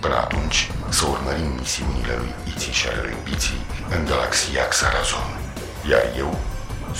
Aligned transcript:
Până 0.00 0.16
atunci, 0.16 0.70
să 0.88 1.04
urmărim 1.14 1.50
misiunile 1.58 2.14
lui 2.22 2.34
Iții 2.52 2.72
și 2.72 2.86
ale 2.88 3.00
lui 3.02 3.16
Biții 3.24 3.60
în 3.94 4.04
galaxia 4.10 4.64
Xarazon. 4.68 5.30
Iar 5.90 6.04
eu 6.24 6.30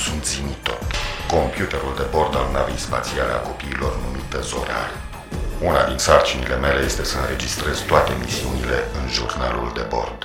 sunt 0.04 0.24
Zimitot, 0.24 0.82
computerul 1.34 1.94
de 1.96 2.06
bord 2.14 2.36
al 2.36 2.48
navei 2.52 2.84
spațiale 2.86 3.32
a 3.32 3.44
copiilor 3.48 3.92
numită 4.04 4.38
Zorar. 4.50 4.90
Una 5.68 5.82
din 5.90 5.98
sarcinile 5.98 6.56
mele 6.56 6.80
este 6.84 7.04
să 7.04 7.16
înregistrez 7.18 7.78
toate 7.90 8.12
misiunile 8.24 8.78
în 8.98 9.04
jurnalul 9.16 9.70
de 9.74 9.84
bord. 9.94 10.20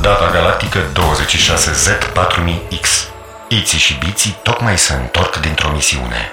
Data 0.00 0.30
galactică 0.30 0.80
26Z4000X 0.98 2.86
Iții 3.48 3.78
și 3.78 3.94
Biții 3.94 4.38
tocmai 4.42 4.78
se 4.78 4.92
întorc 4.92 5.36
dintr-o 5.36 5.70
misiune. 5.70 6.32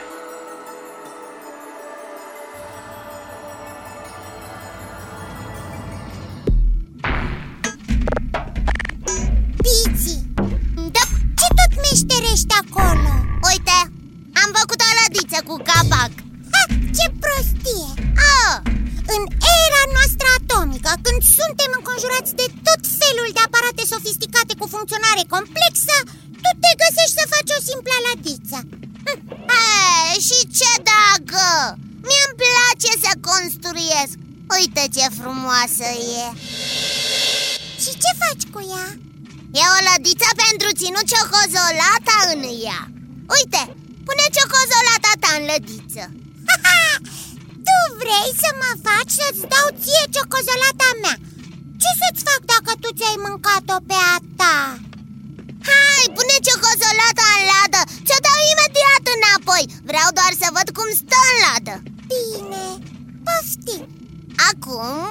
Ciocozolata 45.08 45.22
ta 45.24 45.30
în 45.40 45.44
lădiță. 45.52 46.04
Tu 47.68 47.78
vrei 48.02 48.30
să 48.44 48.50
mă 48.62 48.72
faci 48.86 49.14
să-ți 49.20 49.44
dau 49.54 49.68
ție 49.82 50.04
ciocozolata 50.14 50.90
mea? 51.04 51.16
Ce 51.82 51.90
să-ți 52.02 52.24
fac 52.28 52.42
dacă 52.54 52.72
tu 52.82 52.90
ți-ai 52.98 53.18
mâncat-o 53.26 53.78
pe 53.90 53.98
a 54.14 54.16
ta? 54.40 54.58
Hai, 55.70 56.06
pune 56.16 56.36
ciocozolata 56.48 57.26
în 57.38 57.42
ladă 57.52 57.82
Ți-o 58.06 58.20
dau 58.26 58.40
imediat 58.54 59.04
înapoi. 59.16 59.64
Vreau 59.90 60.10
doar 60.18 60.32
să 60.42 60.48
văd 60.58 60.68
cum 60.78 60.88
stă 61.02 61.20
în 61.30 61.38
ladă. 61.46 61.76
Bine, 62.12 62.66
poftim. 63.26 63.84
Acum, 64.50 65.08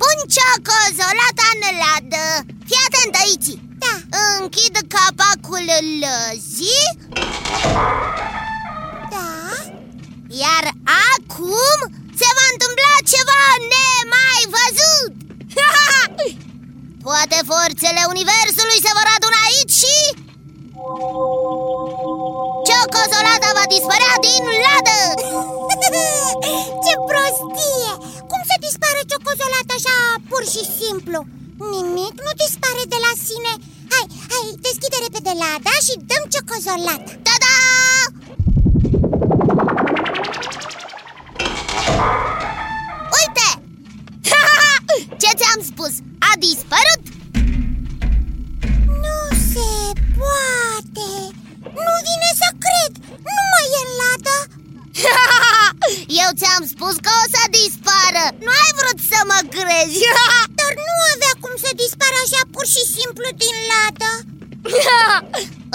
pun 0.00 0.16
ciocozolata 0.34 1.46
în 1.54 1.62
ladă. 1.82 2.24
Fii 2.68 2.82
atentă, 2.86 3.20
Iți 3.34 3.54
Da, 3.82 3.94
Închid 4.38 4.74
capacul 4.94 5.66
lăzii. 6.02 6.88
da 7.14 8.45
Iar 10.44 10.64
acum 11.12 11.78
se 12.20 12.28
va 12.36 12.46
întâmpla 12.52 12.94
ceva 13.12 13.42
nemai 13.72 14.42
văzut 14.56 15.12
Toate 17.06 17.38
forțele 17.52 18.02
universului 18.14 18.78
se 18.86 18.92
vor 18.98 19.08
aduna 19.16 19.40
aici 19.48 19.74
și... 19.82 19.96
Ciocozolata 22.66 23.50
va 23.58 23.64
dispărea 23.74 24.14
din 24.26 24.44
ladă 24.64 24.98
Ce 26.84 26.92
prostie! 27.10 27.90
Cum 28.30 28.40
să 28.50 28.54
dispară 28.66 29.00
ciocozolata 29.10 29.74
așa 29.78 29.96
pur 30.30 30.42
și 30.52 30.62
simplu? 30.78 31.18
Nimic 31.74 32.14
nu 32.26 32.32
dispare 32.42 32.82
de 32.92 32.98
la 33.06 33.12
sine 33.26 33.52
Hai, 33.92 34.06
hai, 34.32 34.46
deschide 34.66 34.98
repede 35.04 35.32
lada 35.42 35.74
și 35.86 35.94
dăm 36.08 36.24
ciocozolata 36.32 37.12
Ta-da! 37.26 37.54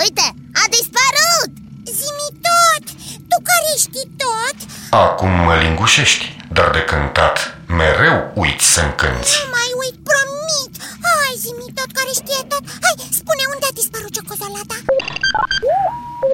Uite, 0.02 0.26
a 0.62 0.64
dispărut 0.76 1.52
Zimi 2.00 2.28
tot! 2.48 2.84
Tu 3.30 3.38
care 3.50 3.72
știi 3.86 4.10
tot, 4.24 4.58
Acum 5.06 5.30
mă 5.48 5.56
lingușești, 5.64 6.26
dar 6.58 6.70
de 6.76 6.82
cântat 6.92 7.38
mereu 7.68 8.18
uiți 8.42 8.66
să-mi 8.74 8.96
cânti. 9.02 9.32
nu 9.44 9.50
mai 9.58 9.70
uit, 9.82 9.96
promit 10.10 10.74
Hai, 11.08 11.34
zimi 11.44 11.68
tot 11.80 11.90
care 11.98 12.12
știe 12.22 12.42
tot 12.52 12.64
Hai, 12.86 12.96
spune 13.20 13.44
unde 13.54 13.66
a 13.70 13.78
dispărut 13.80 14.12
ciocozolata 14.16 14.78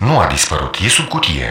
Nu 0.07 0.13
a 0.23 0.25
dispărut, 0.35 0.73
e 0.85 0.87
sub 0.97 1.07
cutie. 1.13 1.49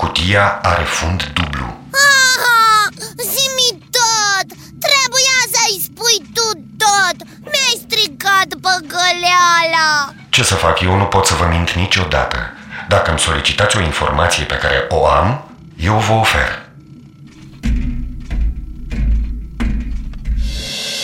Cutia 0.00 0.44
are 0.72 0.84
fund 0.96 1.20
dublu. 1.36 1.66
ah, 2.06 2.86
Zimi 3.32 3.70
tot 3.98 4.46
Trebuia 4.86 5.38
să-i 5.54 5.78
spui 5.86 6.18
tu 6.36 6.46
tot 6.82 7.16
Mi-ai 7.50 7.76
stricat 7.84 8.48
păgăleala 8.64 9.90
Ce 10.36 10.44
să 10.44 10.54
fac, 10.54 10.80
eu 10.80 10.96
nu 10.96 11.04
pot 11.04 11.26
să 11.26 11.34
vă 11.34 11.46
mint 11.46 11.72
niciodată. 11.72 12.52
Dacă 12.88 13.10
îmi 13.10 13.18
solicitați 13.18 13.76
o 13.76 13.80
informație 13.80 14.44
pe 14.44 14.54
care 14.54 14.86
o 14.88 15.06
am, 15.06 15.50
eu 15.76 15.94
vă 15.94 16.12
ofer. 16.12 16.62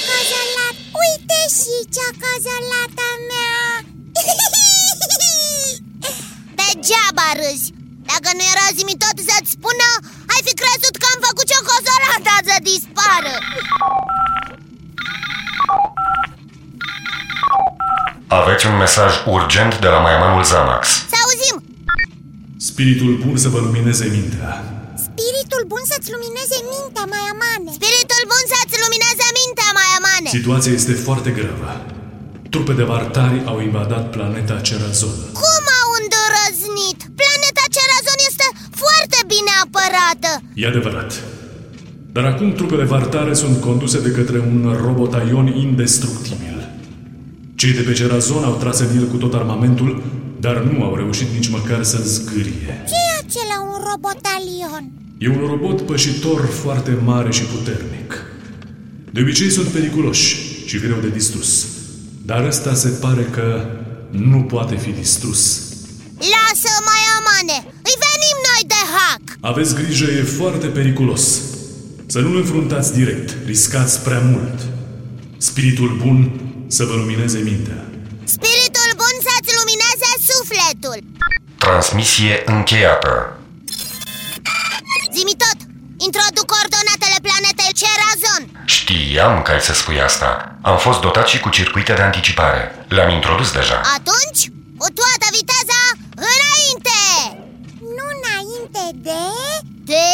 Cozolat, 0.08 0.76
uite 1.02 1.40
și 1.56 1.74
ciocozolata 1.94 3.08
mea 3.18 3.21
Degeaba 3.21 3.21
Aveți 18.62 18.80
un 18.80 18.86
mesaj 18.88 19.12
urgent 19.38 19.72
de 19.84 19.88
la 19.94 19.98
maiamanul 20.04 20.44
Zamax. 20.52 20.82
Să 21.12 21.16
auzim 21.24 21.56
Spiritul 22.68 23.12
bun 23.24 23.36
să 23.44 23.48
vă 23.54 23.58
lumineze 23.66 24.06
mintea. 24.16 24.50
Spiritul 25.06 25.62
bun 25.72 25.84
să-ți 25.90 26.10
lumineze 26.14 26.58
mintea, 26.72 27.04
mai 27.14 27.24
amane 27.34 27.70
Spiritul 27.78 28.22
bun 28.32 28.44
să-ți 28.52 28.76
lumineze 28.82 29.26
mintea, 29.38 29.68
mai 29.78 29.90
amane 29.98 30.28
Situația 30.38 30.72
este 30.80 30.94
foarte 31.06 31.30
gravă. 31.38 31.70
Trupe 32.52 32.72
de 32.80 32.84
vartari 32.92 33.38
au 33.50 33.56
invadat 33.68 34.04
planeta 34.16 34.56
Cerazon. 34.66 35.16
Cum 35.42 35.64
au 35.80 35.88
îndrăznit? 36.00 36.98
Planeta 37.20 37.64
Cerazon 37.76 38.18
este 38.30 38.46
foarte 38.82 39.18
bine 39.32 39.52
apărată 39.64 40.30
E 40.62 40.72
adevărat. 40.72 41.10
Dar 42.14 42.24
acum 42.32 42.48
trupele 42.58 42.84
vartare 42.94 43.32
sunt 43.42 43.56
conduse 43.66 43.98
de 44.06 44.10
către 44.18 44.38
un 44.50 44.60
robot 44.84 45.12
aion 45.20 45.46
indestructibil. 45.66 46.51
Cei 47.62 47.72
de 47.72 47.80
pe 47.80 47.92
Gerazon 47.92 48.44
au 48.44 48.54
tras 48.54 48.78
în 48.78 48.96
el 48.96 49.06
cu 49.06 49.16
tot 49.16 49.34
armamentul, 49.34 50.02
dar 50.40 50.62
nu 50.62 50.84
au 50.84 50.94
reușit 50.94 51.26
nici 51.34 51.48
măcar 51.48 51.82
să-l 51.82 52.02
zgârie. 52.02 52.84
ce 52.88 52.94
e 52.94 53.24
acela 53.24 53.58
un 53.72 53.78
robotalion? 53.90 54.90
E 55.18 55.28
un 55.28 55.46
robot 55.46 55.80
pășitor 55.80 56.40
foarte 56.62 56.98
mare 57.04 57.30
și 57.30 57.42
puternic. 57.42 58.24
De 59.10 59.20
obicei 59.20 59.50
sunt 59.50 59.66
periculoși 59.66 60.36
și 60.66 60.78
greu 60.78 60.96
de 61.00 61.08
distrus, 61.08 61.66
dar 62.24 62.46
ăsta 62.46 62.74
se 62.74 62.88
pare 62.88 63.22
că 63.22 63.66
nu 64.10 64.42
poate 64.42 64.76
fi 64.76 64.90
distrus. 64.90 65.60
Lasă 66.18 66.72
mai 66.90 67.02
amane, 67.18 67.58
îi 67.88 67.96
venim 68.06 68.36
noi 68.48 68.62
de 68.66 68.82
hack 68.94 69.38
Aveți 69.40 69.74
grijă, 69.74 70.04
e 70.04 70.22
foarte 70.22 70.66
periculos. 70.66 71.40
Să 72.06 72.20
nu-l 72.20 72.36
înfruntați 72.36 72.92
direct, 72.92 73.36
riscați 73.46 74.00
prea 74.00 74.20
mult. 74.20 74.60
Spiritul 75.36 76.00
bun 76.04 76.30
să 76.76 76.84
vă 76.84 76.94
lumineze 77.02 77.38
mintea. 77.50 77.80
Spiritul 78.34 78.90
bun 79.02 79.16
să-ți 79.26 79.52
lumineze 79.58 80.10
sufletul 80.30 80.98
Transmisie 81.62 82.34
încheiată. 82.54 83.12
Zimi 85.14 85.36
tot, 85.44 85.58
introduc 86.08 86.46
coordonatele 86.54 87.18
planetei 87.26 87.72
Cerazon 87.80 88.42
Știam 88.76 89.42
că 89.42 89.50
ai 89.52 89.60
să 89.68 89.72
spui 89.74 90.00
asta. 90.08 90.30
Am 90.70 90.78
fost 90.78 91.00
dotat 91.00 91.26
și 91.32 91.40
cu 91.40 91.48
circuite 91.48 91.92
de 91.92 92.02
anticipare. 92.02 92.62
Le-am 92.88 93.10
introdus 93.18 93.48
deja. 93.52 93.78
Atunci, 93.98 94.42
cu 94.80 94.86
toată 95.00 95.26
viteza, 95.38 95.80
înainte! 96.30 97.00
Nu 97.96 98.04
înainte 98.16 98.84
de... 99.06 99.20
De... 99.90 100.04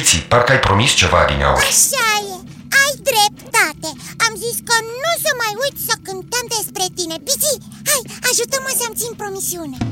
Iți, 0.00 0.16
parcă 0.16 0.52
ai 0.52 0.58
promis 0.58 0.90
ceva 0.92 1.20
din 1.30 1.42
aur. 1.42 1.62
Așa 1.72 2.10
e, 2.32 2.36
ai 2.82 2.92
dreptate. 3.10 3.90
Am 4.26 4.32
zis 4.44 4.56
că 4.68 4.76
nu 5.02 5.12
să 5.24 5.30
mai 5.42 5.52
uit 5.64 5.76
să 5.88 5.94
cântăm 6.06 6.44
despre 6.56 6.84
tine. 6.98 7.16
Bici, 7.28 7.52
hai, 7.88 8.02
ajută-mă 8.30 8.70
să-mi 8.80 8.98
țin 9.00 9.12
promisiunea 9.20 9.83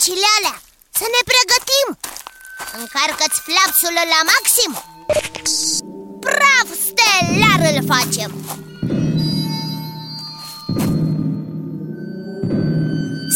după 0.00 0.12
stâncile 0.12 0.28
alea 0.38 0.56
Să 0.98 1.06
ne 1.14 1.22
pregătim. 1.30 1.88
Încarcă-ți 2.80 3.40
flapsul 3.48 3.94
la 4.14 4.20
maxim. 4.32 4.70
Praf 6.24 6.68
stelar 6.86 7.60
îl 7.70 7.78
facem. 7.92 8.30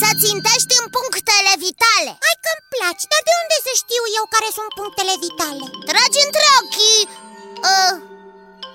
Să 0.00 0.08
țintești 0.22 0.75
în 0.82 0.87
punctele 0.96 1.52
vitale. 1.66 2.12
Hai 2.26 2.37
că-mi 2.44 2.69
place, 2.75 3.05
dar 3.12 3.22
de 3.28 3.34
unde 3.43 3.56
să 3.67 3.72
știu 3.82 4.02
eu 4.19 4.25
care 4.34 4.49
sunt 4.58 4.70
punctele 4.81 5.14
vitale? 5.25 5.64
Tragi 5.88 6.25
între 6.26 6.46
ochii. 6.60 7.02
Uh, 7.70 7.94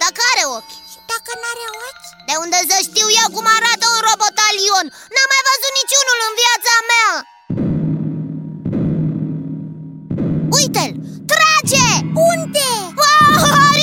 Dacă 0.04 0.20
are 0.32 0.46
ochi. 0.58 0.76
Și 0.92 0.98
dacă 1.12 1.32
n-are 1.42 1.68
ochi? 1.88 2.08
De 2.28 2.36
unde 2.44 2.60
să 2.72 2.78
știu 2.88 3.08
eu 3.22 3.28
cum 3.36 3.46
arată 3.58 3.86
un 3.96 4.02
robotalion? 4.10 4.86
N-am 5.14 5.30
mai 5.34 5.44
văzut 5.50 5.74
niciunul 5.82 6.20
în 6.28 6.34
viața 6.42 6.76
mea 6.92 7.10
Uite-l! 10.60 10.94
Trage! 11.26 12.04
Unde? 12.14 12.60
Ah, 13.00 13.79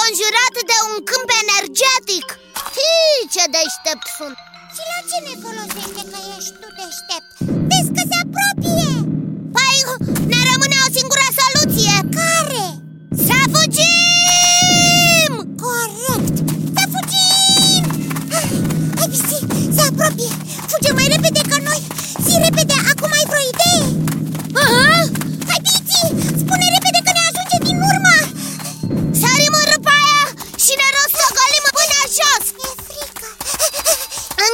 înconjurat 0.00 0.54
de 0.70 0.78
un 0.90 0.96
câmp 1.10 1.30
energetic! 1.42 2.26
Hii, 2.74 3.28
ce 3.34 3.44
deștept 3.54 4.06
sunt! 4.18 4.38
și 4.74 4.82
la 4.92 5.00
ce 5.10 5.18
ne 5.26 5.34
folosește 5.44 6.02
că 6.10 6.18
ești 6.36 6.54
tu 6.60 6.68
deștept? 6.78 7.29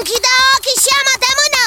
Închide 0.08 0.34
ochii 0.54 0.80
și 0.84 0.90
ama 1.00 1.14
de 1.24 1.30
mână! 1.38 1.64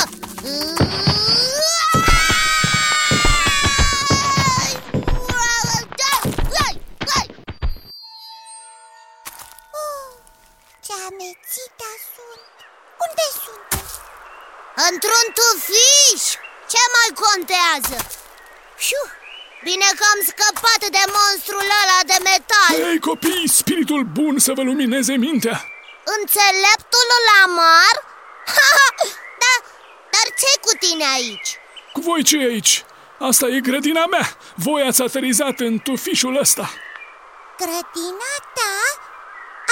Oh, 9.81 10.10
ce 10.86 10.93
amețită 11.10 11.89
sunt! 12.13 12.55
Unde 13.05 13.25
sunt? 13.43 13.72
Într-un 14.88 15.25
tufiș! 15.38 16.24
Ce 16.72 16.81
mai 16.96 17.10
contează? 17.24 17.98
Fiu, 18.86 19.03
bine 19.67 19.89
că 19.98 20.03
am 20.13 20.19
scăpat 20.31 20.81
de 20.98 21.03
monstrul 21.17 21.69
ăla 21.81 22.00
de 22.12 22.17
metal 22.29 22.74
Ei 22.89 23.00
copii, 23.10 23.50
spiritul 23.60 24.03
bun 24.17 24.34
să 24.46 24.51
vă 24.58 24.62
lumineze 24.69 25.13
mintea 25.27 25.58
Înțeleptul 26.17 27.08
Lamar? 27.27 27.96
da, 29.44 29.53
dar 30.13 30.27
ce 30.41 30.60
cu 30.62 30.72
tine 30.79 31.06
aici? 31.15 31.50
Cu 31.94 32.00
voi 32.01 32.24
ce 32.24 32.38
aici? 32.38 32.84
Asta 33.20 33.48
e 33.48 33.60
grădina 33.60 34.06
mea 34.06 34.38
Voi 34.56 34.82
ați 34.82 35.01
aterizat 35.01 35.60
în 35.60 35.79
tufișul 35.79 36.38
ăsta 36.39 36.70
grădina 37.62 38.34
ta? 38.58 38.75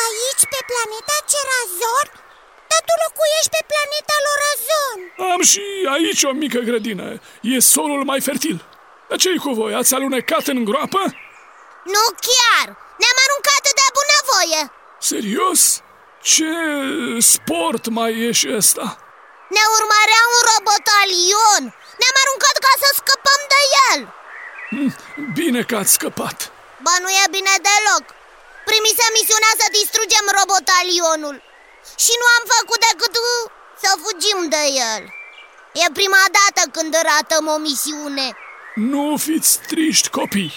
Aici, 0.05 0.43
pe 0.53 0.59
planeta 0.69 1.17
Cerazon? 1.31 2.07
Dar 2.69 2.81
tu 2.87 2.93
locuiești 3.03 3.53
pe 3.55 3.61
planeta 3.71 4.15
Lorazon 4.25 4.99
Am 5.33 5.41
și 5.51 5.63
aici 5.95 6.23
o 6.29 6.31
mică 6.43 6.59
grădină. 6.69 7.07
E 7.41 7.59
solul 7.75 8.03
mai 8.11 8.21
fertil. 8.27 8.57
Dar 9.07 9.17
ce 9.23 9.29
cu 9.43 9.51
voi? 9.59 9.73
Ați 9.79 9.93
alunecat 9.93 10.45
în 10.53 10.59
groapă? 10.69 11.01
Nu 11.93 12.05
chiar! 12.27 12.67
Ne-am 13.01 13.19
aruncat 13.25 13.63
de 13.79 13.85
bunăvoie 13.97 14.61
Serios? 15.09 15.61
Ce 16.33 16.53
sport 17.33 17.83
mai 17.97 18.11
e 18.27 18.29
și 18.39 18.47
ăsta? 18.59 18.85
Ne 19.55 19.63
urmărea 19.77 20.23
un 20.35 20.41
robotalion 20.51 21.63
Ne-am 21.99 22.17
aruncat 22.23 22.55
ca 22.65 22.73
să 22.81 22.87
scăpăm 22.99 23.41
de 23.53 23.61
el 23.87 23.99
Bine 25.39 25.61
că 25.69 25.75
ați 25.81 25.95
scăpat. 25.97 26.37
Ba 26.85 26.95
nu 27.03 27.09
e 27.21 27.25
bine 27.37 27.55
deloc 27.67 28.05
Primise 28.69 29.05
misiunea 29.17 29.53
să 29.61 29.67
distrugem 29.79 30.25
robotalionul 30.37 31.37
Și 32.03 32.13
nu 32.21 32.27
am 32.37 32.43
făcut 32.55 32.79
decât 32.89 33.13
uh, 33.23 33.43
să 33.83 33.89
fugim 34.03 34.39
de 34.55 34.63
el 34.93 35.03
E 35.83 35.85
prima 35.99 36.23
dată 36.37 36.61
când 36.75 36.91
ratăm 37.09 37.45
o 37.55 37.57
misiune 37.67 38.27
Nu 38.91 39.03
fiți 39.25 39.51
triști, 39.69 40.07
copii. 40.17 40.53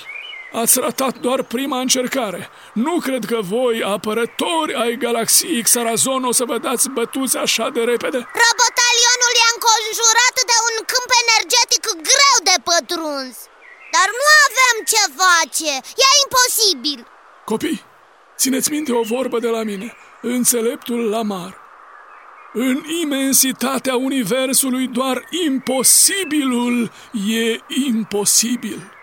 Ați 0.53 0.81
ratat 0.81 1.15
doar 1.19 1.43
prima 1.43 1.79
încercare. 1.81 2.51
Nu 2.73 2.95
cred 3.07 3.25
că 3.25 3.39
voi, 3.55 3.83
apărători 3.95 4.75
ai 4.83 4.97
galaxiei 4.97 5.63
Xarazon, 5.63 6.25
o 6.25 6.33
să 6.33 6.45
vă 6.45 6.59
dați 6.59 6.89
bătuți 6.89 7.37
așa 7.37 7.67
de 7.77 7.81
repede. 7.93 8.21
Robotalionul 8.45 9.35
e 9.43 9.47
înconjurat 9.55 10.37
de 10.51 10.57
un 10.69 10.77
câmp 10.91 11.11
energetic 11.25 11.85
greu 12.11 12.37
de 12.49 12.57
pătruns 12.69 13.37
Dar 13.95 14.09
nu 14.21 14.27
avem 14.47 14.77
ce 14.93 15.03
face, 15.23 15.73
e 16.05 16.07
imposibil 16.25 17.01
Copii, 17.45 17.85
țineți 18.37 18.71
minte 18.71 18.93
o 18.93 19.03
vorbă 19.03 19.39
de 19.39 19.49
la 19.49 19.63
mine, 19.63 19.97
înțeleptul 20.21 21.09
Lamar. 21.09 21.59
În 22.53 22.83
imensitatea 23.03 23.97
universului 23.97 24.87
doar 24.87 25.29
imposibilul 25.47 26.93
e 27.29 27.59
imposibil. 27.87 29.00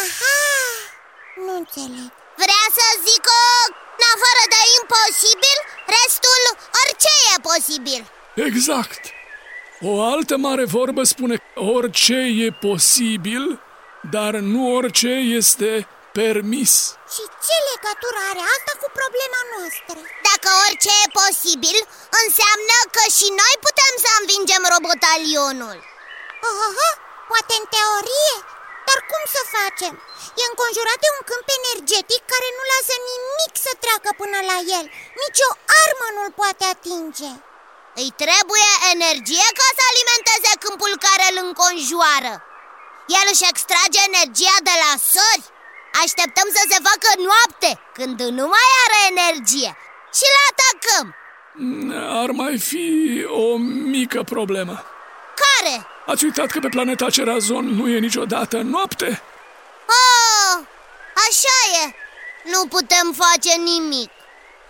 Aha, 0.00 0.40
nu 1.44 1.52
înțeleg 1.62 2.10
Vrea 2.42 2.64
să 2.78 2.86
zică, 3.06 3.38
în 3.98 4.04
afară 4.14 4.44
de 4.54 4.60
imposibil, 4.78 5.58
restul 5.98 6.42
orice 6.82 7.12
e 7.32 7.34
posibil 7.50 8.02
Exact. 8.48 9.00
O 9.90 9.92
altă 10.14 10.34
mare 10.46 10.64
vorbă 10.78 11.02
spune 11.14 11.36
că 11.36 11.60
orice 11.76 12.18
e 12.44 12.48
posibil, 12.68 13.44
dar 14.14 14.32
nu 14.52 14.60
orice 14.78 15.12
este 15.40 15.70
permis. 16.20 16.72
Și 17.14 17.22
ce 17.44 17.56
legătură 17.70 18.18
are 18.30 18.42
asta 18.56 18.72
cu 18.82 18.88
problema 19.00 19.40
noastră? 19.54 19.98
Dacă 20.28 20.48
orice 20.64 20.92
e 21.04 21.16
posibil, 21.22 21.78
înseamnă 22.22 22.76
că 22.94 23.02
și 23.16 23.28
noi 23.40 23.54
putem 23.66 23.92
să 24.04 24.10
învingem 24.20 24.62
robotalionul 24.74 25.78
Aha, 26.50 26.90
poate 27.30 27.52
în 27.60 27.66
teorie 27.74 28.34
Dar 28.90 29.00
cum 29.10 29.22
să 29.36 29.42
facem? 29.56 29.94
E 30.40 30.42
înconjurat 30.52 30.98
de 31.04 31.10
un 31.16 31.22
câmp 31.30 31.46
energetic 31.60 32.22
care 32.32 32.48
nu 32.56 32.62
lasă 32.72 32.94
nimic 33.12 33.52
să 33.66 33.72
treacă 33.84 34.10
până 34.20 34.38
la 34.50 34.58
el 34.78 34.86
Nici 35.22 35.42
o 35.48 35.50
armă 35.82 36.06
nu-l 36.16 36.30
poate 36.40 36.64
atinge 36.74 37.32
Îi 38.00 38.10
trebuie 38.22 38.68
energie 38.94 39.48
ca 39.58 39.66
să 39.76 39.82
alimenteze 39.90 40.52
câmpul 40.64 40.92
care 41.06 41.24
îl 41.30 41.36
înconjoară 41.46 42.34
El 43.18 43.26
își 43.32 43.48
extrage 43.52 43.98
energia 44.10 44.56
de 44.68 44.74
la 44.84 44.92
sori 45.12 45.46
Așteptăm 46.02 46.48
să 46.56 46.62
se 46.70 46.78
facă 46.88 47.10
noapte, 47.28 47.70
când 47.98 48.18
nu 48.38 48.46
mai 48.54 48.68
are 48.84 48.98
energie 49.12 49.70
Și 50.16 50.26
l 50.34 50.36
atacăm 50.50 51.06
Ar 52.22 52.30
mai 52.42 52.54
fi 52.58 52.86
o 53.44 53.56
mică 53.96 54.20
problemă. 54.34 54.74
Care? 55.42 55.74
Ați 56.10 56.24
uitat 56.24 56.46
că 56.46 56.58
pe 56.58 56.68
planeta 56.68 57.10
Cerazon 57.10 57.64
nu 57.64 57.88
e 57.88 57.98
niciodată 57.98 58.56
noapte? 58.56 59.22
Oh, 59.86 60.64
așa 61.28 61.84
e 61.84 61.94
Nu 62.44 62.66
putem 62.68 63.14
face 63.16 63.56
nimic 63.56 64.10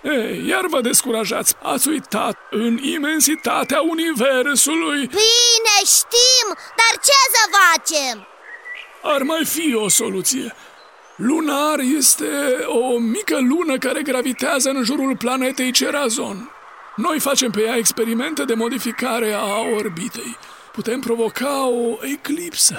Ei, 0.02 0.46
iar 0.48 0.66
vă 0.66 0.80
descurajați. 0.80 1.54
Ați 1.62 1.88
uitat 1.88 2.36
în 2.50 2.78
imensitatea 2.82 3.80
universului. 3.80 4.98
Bine, 5.06 5.76
știm, 5.84 6.46
dar 6.80 7.00
ce 7.02 7.18
să 7.34 7.42
facem? 7.58 8.26
Ar 9.02 9.22
mai 9.22 9.44
fi 9.44 9.74
o 9.74 9.88
soluție. 9.88 10.54
Lunar 11.16 11.78
este 11.96 12.26
o 12.66 12.98
mică 12.98 13.38
lună 13.38 13.78
care 13.78 14.02
gravitează 14.02 14.68
în 14.68 14.84
jurul 14.84 15.16
planetei 15.16 15.70
Cerazon. 15.70 16.50
Noi 16.96 17.20
facem 17.20 17.50
pe 17.50 17.60
ea 17.60 17.76
experimente 17.76 18.44
de 18.44 18.54
modificare 18.54 19.32
a 19.32 19.58
orbitei. 19.76 20.36
Putem 20.72 21.00
provoca 21.00 21.66
o 21.66 21.98
eclipsă. 22.00 22.76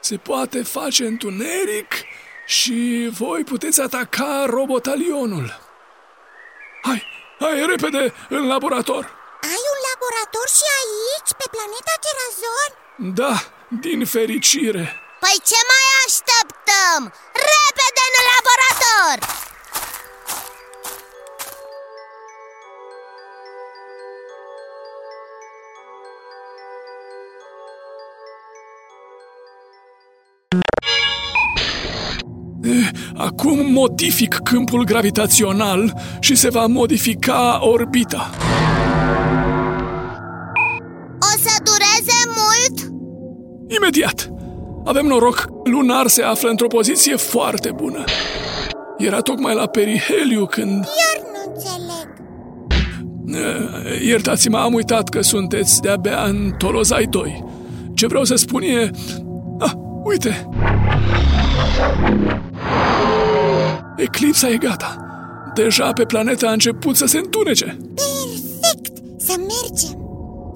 Se 0.00 0.16
poate 0.16 0.62
face 0.62 1.06
întuneric 1.06 1.92
și 2.46 3.08
voi 3.18 3.44
puteți 3.44 3.80
ataca 3.80 4.44
robotalionul. 4.46 5.60
Hai, 6.82 7.02
hai 7.38 7.66
repede 7.66 8.14
în 8.28 8.46
laborator! 8.46 9.02
Ai 9.52 9.62
un 9.72 9.78
laborator 9.90 10.46
și 10.58 10.66
aici, 10.80 11.30
pe 11.38 11.46
planeta 11.54 11.94
Cerazon? 12.04 12.70
Da, 13.20 13.34
din 13.84 14.00
fericire. 14.14 14.84
Păi 15.22 15.36
ce 15.50 15.60
mai 15.70 15.84
așteptăm? 16.06 17.00
Repede 17.50 18.02
în 18.08 18.24
laborator! 18.32 19.47
Acum 33.16 33.72
modific 33.72 34.34
câmpul 34.34 34.84
gravitațional 34.84 36.00
și 36.20 36.34
se 36.34 36.48
va 36.48 36.66
modifica 36.66 37.58
orbita. 37.60 38.30
O 41.20 41.38
să 41.40 41.62
dureze 41.64 42.18
mult? 42.26 42.92
Imediat! 43.76 44.32
Avem 44.84 45.06
noroc, 45.06 45.46
lunar 45.64 46.06
se 46.06 46.22
află 46.22 46.48
într-o 46.48 46.66
poziție 46.66 47.16
foarte 47.16 47.72
bună. 47.74 48.04
Era 48.98 49.20
tocmai 49.20 49.54
la 49.54 49.66
periheliu 49.66 50.46
când... 50.46 50.70
Iar 50.72 51.26
nu 51.32 51.52
înțeleg 51.52 52.18
Eh, 53.34 54.06
Iertați-mă, 54.06 54.58
am 54.58 54.74
uitat 54.74 55.08
că 55.08 55.20
sunteți 55.20 55.80
de-abia 55.80 56.22
în 56.22 56.52
Tolozai 56.58 57.04
2. 57.04 57.44
Ce 57.94 58.06
vreau 58.06 58.24
să 58.24 58.34
spun 58.34 58.62
e... 58.62 58.90
Ah, 59.58 59.72
uite! 60.04 60.48
Eclipsa 63.96 64.48
e 64.48 64.56
gata. 64.56 64.96
Deja 65.54 65.92
pe 65.92 66.04
planetă 66.04 66.46
a 66.46 66.52
început 66.52 66.96
să 66.96 67.06
se 67.06 67.18
întunece. 67.18 67.64
Perfect, 67.94 68.94
să 69.26 69.34
mergem 69.52 69.96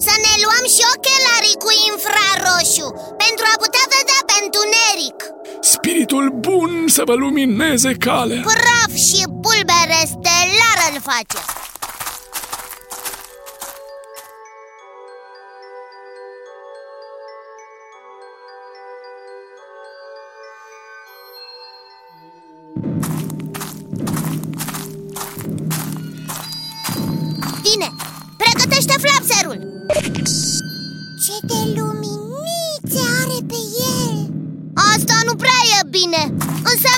Să 0.06 0.14
ne 0.24 0.34
luăm 0.44 0.64
și 0.74 0.82
ochelarii 0.94 1.60
cu 1.64 1.70
infraroșu 1.90 2.88
Pentru 3.22 3.44
a 3.52 3.56
putea 3.62 3.86
vedea 3.96 4.20
pe 4.28 4.36
întuneric 4.44 5.18
Spiritul 5.74 6.26
bun 6.46 6.72
să 6.96 7.02
vă 7.04 7.14
lumineze 7.14 7.92
calea. 7.92 8.42
Praf 8.50 8.92
și 9.08 9.22
pulbere 9.44 10.00
stelară 10.14 10.84
îl 10.92 10.98
face 11.10 11.38
de 31.42 31.60
luminițe 31.76 33.02
are 33.20 33.38
pe 33.46 33.60
el. 33.94 34.30
Asta 34.74 35.14
nu 35.26 35.34
prea 35.34 35.60
e 35.78 35.86
bine 35.88 36.22
Înseamnă 36.72 36.91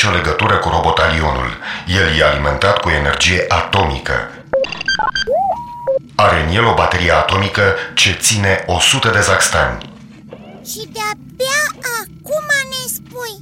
nicio 0.00 0.16
legătură 0.16 0.56
cu 0.58 0.68
robotalionul. 0.68 1.50
El 1.86 2.18
e 2.18 2.24
alimentat 2.24 2.78
cu 2.78 2.88
energie 2.88 3.44
atomică. 3.48 4.16
Are 6.14 6.36
în 6.44 6.54
el 6.54 6.64
o 6.64 6.74
baterie 6.74 7.12
atomică 7.12 7.74
ce 7.94 8.12
ține 8.12 8.64
100 8.66 9.08
de 9.08 9.20
zaxtani. 9.20 9.78
Și 10.70 10.82
de-abia 10.94 11.62
acum 12.00 12.48
ne 12.72 12.82
spui 12.96 13.36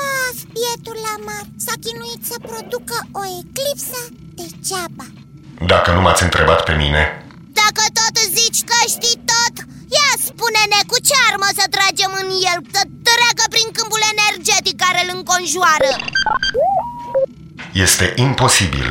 Of, 0.00 0.36
bietul 0.54 0.98
Lamar 1.06 1.44
S-a 1.64 1.74
chinuit 1.84 2.20
să 2.30 2.36
producă 2.48 2.96
o 3.20 3.22
eclipsă 3.40 4.00
degeaba 4.38 5.06
Dacă 5.72 5.88
nu 5.92 6.00
m-ați 6.00 6.22
întrebat 6.22 6.60
pe 6.64 6.74
mine, 6.82 7.02
Dacă 7.60 7.82
tot 7.98 8.16
zici 8.36 8.60
că 8.68 8.76
știi 8.94 9.18
tot 9.32 9.54
Ia 9.96 10.10
spune-ne 10.28 10.80
cu 10.90 10.96
ce 11.08 11.16
armă 11.30 11.48
să 11.58 11.64
tragem 11.76 12.12
în 12.22 12.28
el 12.50 12.58
Să 12.74 12.82
treacă 13.08 13.44
prin 13.54 13.68
câmpul 13.76 14.02
energetic 14.14 14.76
care 14.84 14.98
îl 15.04 15.10
înconjoară 15.18 15.92
este 17.86 18.06
imposibil. 18.16 18.88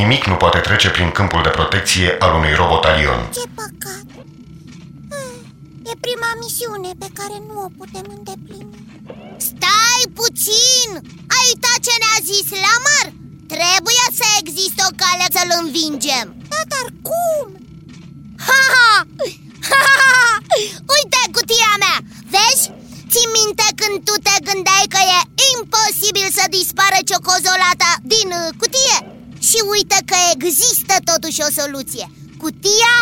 Nimic 0.00 0.22
nu 0.30 0.34
poate 0.34 0.58
trece 0.58 0.88
prin 0.90 1.10
câmpul 1.10 1.42
de 1.42 1.48
protecție 1.58 2.16
al 2.18 2.32
unui 2.38 2.54
robotalion. 2.62 3.20
Ce 3.38 3.44
păcat 3.60 4.06
Ah, 5.18 5.36
E 5.90 5.92
prima 6.06 6.30
misiune 6.42 6.90
pe 7.02 7.08
care 7.18 7.36
nu 7.48 7.54
o 7.66 7.68
putem 7.78 8.06
îndeplini 8.16 8.74
Stai 9.48 10.02
puțin! 10.20 10.88
Ai 11.34 11.44
uitat 11.52 11.78
ce 11.86 11.94
ne-a 12.02 12.18
zis 12.30 12.46
Lamar? 12.64 13.06
Trebuie 13.54 14.04
să 14.20 14.26
existe 14.42 14.82
o 14.88 14.92
cale 15.02 15.26
să-l 15.36 15.50
învingem 15.62 16.26
Da, 16.52 16.60
dar 16.72 16.86
cum? 17.08 17.46
Ha, 18.46 18.60
ha! 18.74 18.92
Ha, 20.54 20.60
ha, 20.60 20.66
ha! 20.72 20.92
Uite 20.94 21.20
cutia 21.36 21.72
mea! 21.84 21.96
Vezi? 22.34 22.64
Ți 23.10 23.22
minte 23.38 23.66
când 23.80 23.96
tu 24.08 24.14
te 24.26 24.34
gândeai 24.48 24.86
că 24.94 25.00
e 25.16 25.18
imposibil 25.54 26.28
să 26.38 26.44
dispară 26.56 26.98
ciocozolata 27.08 27.90
din 28.14 28.28
uh, 28.40 28.48
cutie? 28.60 28.98
Și 29.48 29.58
uite 29.74 29.98
că 30.10 30.16
există 30.34 30.94
totuși 31.10 31.40
o 31.46 31.50
soluție 31.60 32.06
Cutia 32.42 32.94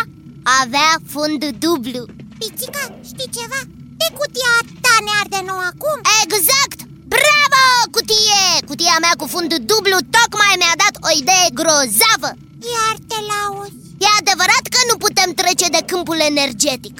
avea 0.61 0.91
fund 1.11 1.41
dublu 1.63 2.01
Pitica, 2.39 2.85
știi 3.09 3.33
ceva? 3.37 3.59
De 4.01 4.07
cutia 4.17 4.55
ta 4.83 4.95
ne 5.05 5.13
arde 5.21 5.39
nou 5.49 5.59
acum? 5.71 5.97
Exact! 6.23 6.79
Bravo, 7.13 7.63
cutie! 7.95 8.43
Cutia 8.69 8.97
mea 9.03 9.15
cu 9.19 9.25
fund 9.33 9.51
dublu 9.71 9.97
tocmai 10.15 10.53
mi-a 10.59 10.75
dat 10.83 10.95
o 11.07 11.09
idee 11.21 11.47
grozavă 11.59 12.31
Iar 12.73 12.95
te 13.09 13.19
lauzi 13.31 13.77
E 14.03 14.07
adevărat 14.19 14.65
că 14.73 14.79
nu 14.89 14.95
putem 15.05 15.29
trece 15.39 15.67
de 15.75 15.81
câmpul 15.91 16.19
energetic 16.31 16.95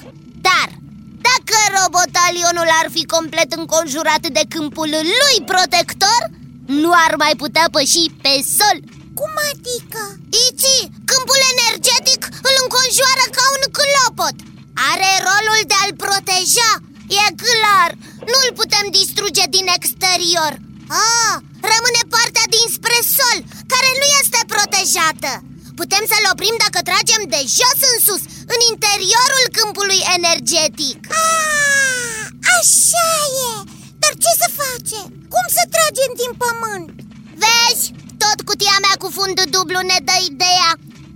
Dar 0.48 0.68
dacă 1.28 1.56
robotalionul 1.78 2.70
ar 2.80 2.88
fi 2.94 3.02
complet 3.14 3.50
înconjurat 3.60 4.24
de 4.36 4.44
câmpul 4.54 4.90
lui 5.20 5.36
protector 5.52 6.22
Nu 6.82 6.90
ar 7.06 7.12
mai 7.24 7.34
putea 7.42 7.66
păși 7.74 8.04
pe 8.24 8.34
sol. 8.58 8.76
Cum 9.18 9.32
adică? 9.50 10.02
Ici, 10.46 10.74
câmpul 11.10 11.40
energetic 11.54 12.20
îl 12.48 12.54
înconjoară 12.64 13.26
ca 13.36 13.44
un 13.56 13.64
clopot. 13.76 14.36
Are 14.90 15.10
rolul 15.28 15.60
de 15.70 15.76
a-l 15.80 15.94
proteja. 16.04 16.70
E 17.22 17.26
clar, 17.42 17.90
nu-l 18.30 18.50
putem 18.60 18.86
distruge 18.98 19.44
din 19.56 19.66
exterior. 19.78 20.52
Ah, 21.12 21.36
rămâne 21.72 22.02
partea 22.14 22.46
dinspre 22.56 22.98
sol, 23.16 23.38
care 23.72 23.90
nu 24.00 24.06
este 24.20 24.40
protejată 24.52 25.30
Putem 25.80 26.04
să-l 26.12 26.26
oprim 26.32 26.56
dacă 26.64 26.78
tragem 26.90 27.22
de 27.34 27.40
jos 27.58 27.78
în 27.92 27.98
sus, 28.06 28.22
în 28.54 28.60
interiorul 28.72 29.44
câmpului 29.56 30.00
energetic. 30.16 30.98
Ah, 31.26 32.24
așa 32.56 33.10
e. 33.48 33.50
Dar 34.02 34.12
ce 34.22 34.32
să 34.42 34.48
facem? 34.62 35.06
Cum 35.32 35.44
să 35.56 35.62
tragem 35.74 36.10
din 36.22 36.32
pământ? 36.42 36.94
Vezi? 37.42 37.86
Tot 38.22 38.38
cutia 38.48 38.76
mea 38.84 38.96
cu 39.02 39.08
fund 39.16 39.38
dublu 39.54 39.78
ne 39.90 39.98
dă 40.08 40.16
ideea. 40.30 40.70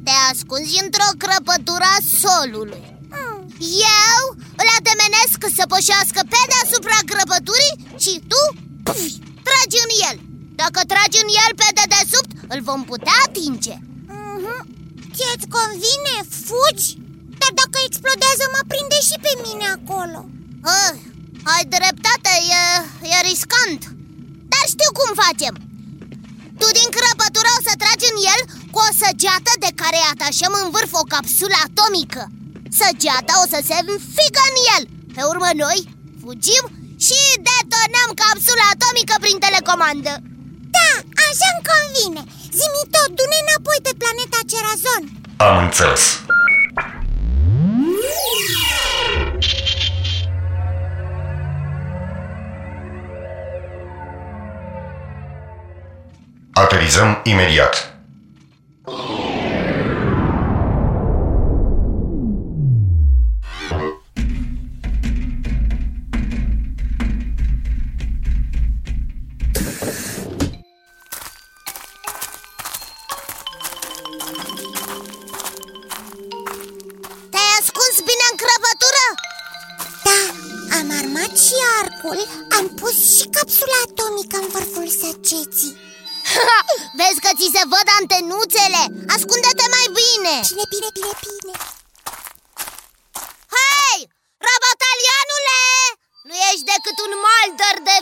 Te 0.05 0.15
ascunzi 0.31 0.83
într-o 0.85 1.11
crăpătură 1.23 1.87
a 1.97 1.99
solului. 2.23 2.85
Hmm, 3.13 3.39
Eu 4.05 4.23
îl 4.61 4.69
ademenesc 4.79 5.39
să 5.59 5.65
pășească 5.75 6.21
pe 6.33 6.41
deasupra 6.51 6.99
crăpăturii 7.11 7.79
și 8.05 8.13
tu 8.31 8.43
puf, 8.87 9.03
tragi 9.47 9.79
în 9.85 9.93
el. 10.09 10.17
Dacă 10.63 10.81
tragi 10.93 11.23
în 11.25 11.31
el 11.45 11.53
pe 11.61 11.69
dedesubt, 11.79 12.31
îl 12.53 12.61
vom 12.69 12.81
putea 12.91 13.17
atinge 13.27 13.77
mhm. 14.43 14.61
Ție-ți 15.15 15.53
convine? 15.57 16.15
Fugi? 16.47 16.89
Dar 17.41 17.53
dacă 17.61 17.77
explodează 17.87 18.45
mă 18.55 18.63
prinde 18.71 18.99
și 19.09 19.17
pe 19.25 19.33
mine 19.45 19.67
acolo. 19.77 20.21
Ah, 20.81 20.95
Ai 21.55 21.65
dreptate, 21.77 22.33
e, 22.59 22.63
e 23.15 23.27
riscant. 23.31 23.83
Dar 24.53 24.65
știu 24.75 24.91
cum 24.99 25.11
facem. 25.25 25.55
Tu 26.61 26.67
din 26.79 26.89
crăpătură 26.97 27.51
o 27.57 27.61
să 27.67 27.73
tragi 27.83 28.11
în 28.13 28.19
el 28.33 28.41
cu 28.73 28.79
o 28.87 28.91
săgeată 29.01 29.53
de 29.65 29.71
care 29.81 29.99
atașăm 30.13 30.53
în 30.63 30.69
vârf 30.75 30.93
o 31.03 31.05
capsulă 31.13 31.59
atomică. 31.67 32.23
Săgeata 32.81 33.35
o 33.43 33.45
să 33.53 33.59
se 33.69 33.77
înfigă 33.93 34.43
în 34.51 34.57
el. 34.75 34.83
Pe 35.15 35.23
urmă 35.33 35.51
noi 35.63 35.81
fugim 36.23 36.65
și 37.07 37.19
detonăm 37.49 38.11
capsula 38.23 38.67
atomică 38.75 39.15
prin 39.25 39.39
telecomandă. 39.45 40.13
Da, 40.77 40.91
așa-mi 41.27 41.67
convine 41.71 42.23
Zimi 42.51 42.83
tot, 42.91 43.11
du-ne 43.17 43.39
înapoi 43.47 43.79
pe 43.83 43.93
planeta 43.99 44.39
Cerazon 44.51 45.03
Am 45.37 45.57
înțeles. 45.65 46.21
Aterizăm 56.53 57.21
imediat. 57.25 57.98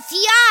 hacía 0.07 0.46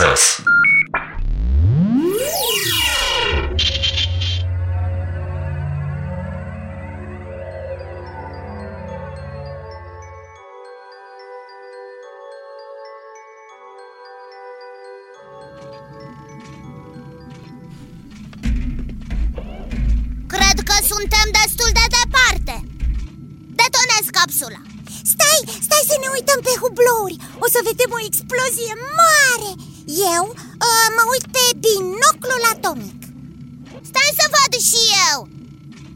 Am 0.00 0.57
Stai 33.82 34.12
să 34.18 34.24
văd 34.34 34.60
și 34.60 34.82
eu 35.10 35.28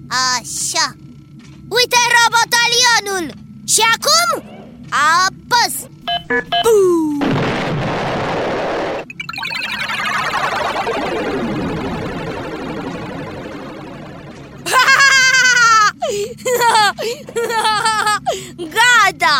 Așa 0.09 0.97
Uite 1.69 1.97
robotalionul 2.17 3.35
Și 3.65 3.81
acum 3.95 4.51
apăs 5.25 5.75
Gata! 18.77 19.35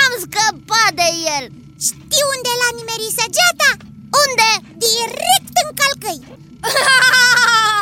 Am 0.00 0.10
scăpat 0.20 0.90
de 0.94 1.08
el! 1.36 1.44
Știi 1.80 2.24
unde 2.34 2.52
l-a 2.60 2.70
nimerit 2.78 3.12
săgeata? 3.18 3.70
Unde? 4.22 4.50
Direct 4.84 5.54
în 5.62 5.68
călcâi 5.78 6.20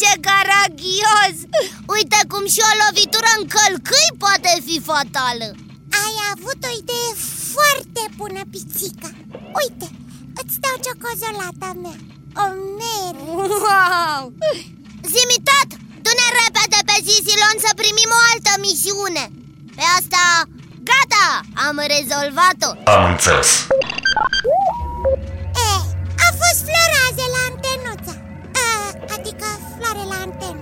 Ce 0.00 0.10
caragios! 0.26 1.36
Uite 1.96 2.20
cum 2.30 2.44
și 2.54 2.60
o 2.70 2.72
lovitură 2.82 3.30
în 3.38 3.44
călcâi 3.54 4.10
poate 4.24 4.52
fi 4.66 4.76
fatală. 4.90 5.46
Ai 6.04 6.14
avut 6.34 6.60
o 6.68 6.72
idee 6.82 7.10
foarte 7.54 8.02
bună, 8.18 8.42
pisica. 8.52 9.10
Uite, 9.60 9.88
îți 10.40 10.56
dau 10.64 10.76
ciocozolata 10.84 11.70
mea. 11.84 11.98
O 12.44 12.46
meri 12.78 13.20
Wow! 13.64 14.22
Zimi 15.12 15.38
tot, 15.50 15.70
du-ne 16.04 16.26
repede 16.40 16.78
pe 16.88 16.96
Zizilon 17.06 17.56
să 17.64 17.70
primim 17.82 18.10
o 18.18 18.20
altă 18.32 18.52
misiune. 18.66 19.24
Pe 19.76 19.84
asta, 19.98 20.22
gata, 20.90 21.26
am 21.66 21.76
rezolvat-o. 21.94 22.70
Am 22.94 23.02
înțeles. 23.12 23.50
Adică 29.90 30.04
floare 30.04 30.08
la 30.08 30.14
antenă 30.22 30.60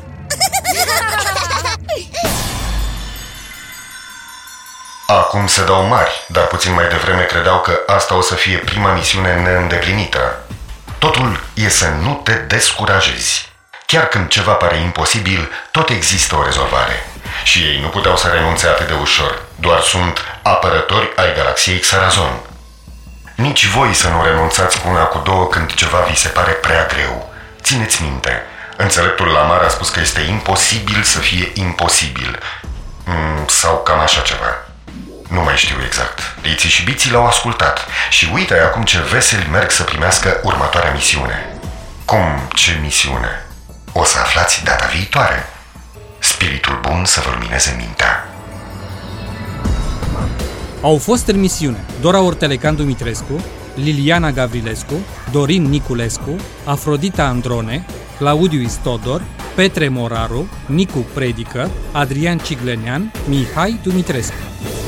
Acum 5.21 5.47
se 5.47 5.65
dau 5.65 5.83
mari, 5.83 6.25
dar 6.29 6.47
puțin 6.47 6.73
mai 6.73 6.89
devreme 6.89 7.23
credeau 7.23 7.61
că 7.61 7.79
asta 7.87 8.15
o 8.15 8.21
să 8.21 8.35
fie 8.35 8.59
prima 8.59 8.93
misiune 8.93 9.43
neîndeplinită. 9.43 10.39
Totul 10.99 11.41
e 11.55 11.69
să 11.69 11.89
nu 11.89 12.21
te 12.25 12.33
descurajezi. 12.33 13.53
Chiar 13.87 14.09
când 14.09 14.29
ceva 14.29 14.53
pare 14.53 14.77
imposibil, 14.77 15.51
tot 15.71 15.89
există 15.89 16.37
o 16.37 16.43
rezolvare. 16.43 17.07
Și 17.43 17.59
ei 17.59 17.81
nu 17.81 17.89
puteau 17.89 18.17
să 18.17 18.29
renunțe 18.29 18.67
atât 18.67 18.87
de 18.87 18.95
ușor, 19.01 19.43
doar 19.55 19.81
sunt 19.81 20.19
apărători 20.43 21.13
ai 21.17 21.35
galaxiei 21.35 21.79
Xarazon. 21.79 22.41
Nici 23.35 23.67
voi 23.67 23.95
să 23.95 24.09
nu 24.09 24.25
renunțați 24.25 24.81
cu 24.81 24.89
una 24.89 25.05
cu 25.05 25.19
două 25.19 25.47
când 25.47 25.75
ceva 25.75 25.99
vi 25.99 26.17
se 26.17 26.29
pare 26.29 26.51
prea 26.51 26.87
greu. 26.87 27.33
Țineți 27.63 28.03
minte, 28.03 28.43
înțeleptul 28.77 29.27
Lamar 29.27 29.61
a 29.61 29.69
spus 29.69 29.89
că 29.89 30.01
este 30.01 30.21
imposibil 30.21 31.03
să 31.03 31.19
fie 31.19 31.51
imposibil. 31.55 32.39
Mm, 33.05 33.47
sau 33.47 33.83
cam 33.83 34.01
așa 34.01 34.21
ceva. 34.21 34.51
Nu 35.29 35.43
mai 35.43 35.57
știu 35.57 35.77
exact. 35.87 36.21
Liții 36.43 36.69
și 36.69 36.85
biții 36.85 37.11
l-au 37.11 37.27
ascultat 37.27 37.87
și 38.11 38.31
uite 38.35 38.59
acum 38.59 38.83
ce 38.83 38.99
veseli 39.13 39.49
merg 39.51 39.71
să 39.71 39.83
primească 39.83 40.41
următoarea 40.43 40.93
misiune. 40.93 41.59
Cum 42.05 42.49
ce 42.55 42.79
misiune? 42.83 43.47
O 43.93 44.05
să 44.05 44.19
aflați 44.19 44.65
data 44.65 44.87
viitoare. 44.87 45.49
Spiritul 46.19 46.79
bun 46.83 47.05
să 47.05 47.21
vă 47.25 47.31
lumineze 47.33 47.75
mintea. 47.79 48.29
Au 50.81 50.99
fost 50.99 51.27
în 51.27 51.41
misiune 51.41 51.85
Dora 52.01 52.21
Ortelecan 52.21 52.77
Dumitrescu, 52.77 53.45
Liliana 53.75 54.31
Gavrilescu, 54.31 54.95
Dorin 55.31 55.63
Niculescu, 55.63 56.37
Afrodita 56.65 57.25
Androne, 57.25 57.87
Claudiu 58.19 58.61
Istodor, 58.61 59.23
Petre 59.55 59.89
Moraru, 59.89 60.49
Nicu 60.67 60.99
Predică, 61.15 61.71
Adrian 61.93 62.39
Ciglenean, 62.39 63.13
Mihai 63.29 63.79
Dumitrescu. 63.83 64.84